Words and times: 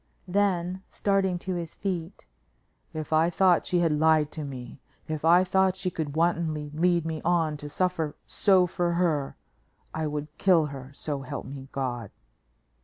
Then, 0.27 0.81
starting 0.89 1.37
to 1.37 1.53
his 1.53 1.75
feet: 1.75 2.25
"If 2.91 3.13
I 3.13 3.29
thought 3.29 3.67
she 3.67 3.81
had 3.81 3.91
lied 3.91 4.31
to 4.31 4.43
me; 4.43 4.79
if 5.07 5.23
I 5.23 5.43
thought 5.43 5.75
she 5.75 5.91
could 5.91 6.15
wantonly 6.15 6.71
lead 6.73 7.05
me 7.05 7.21
on 7.23 7.55
to 7.57 7.69
suffer 7.69 8.15
so 8.25 8.65
for 8.65 8.93
her, 8.93 9.35
I 9.93 10.07
would 10.07 10.35
kill 10.39 10.65
her, 10.65 10.89
so 10.91 11.21
help 11.21 11.45
me 11.45 11.67
God." 11.71 12.09